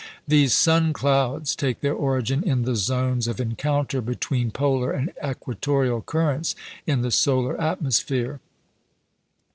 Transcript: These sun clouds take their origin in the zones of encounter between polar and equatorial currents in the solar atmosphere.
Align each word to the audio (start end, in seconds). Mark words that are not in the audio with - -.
These 0.27 0.55
sun 0.57 0.93
clouds 0.93 1.55
take 1.55 1.81
their 1.81 1.93
origin 1.93 2.41
in 2.41 2.63
the 2.63 2.75
zones 2.75 3.27
of 3.27 3.39
encounter 3.39 4.01
between 4.01 4.49
polar 4.49 4.91
and 4.91 5.13
equatorial 5.23 6.01
currents 6.01 6.55
in 6.87 7.01
the 7.03 7.11
solar 7.11 7.55
atmosphere. 7.61 8.39